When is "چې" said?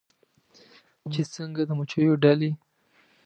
1.13-1.21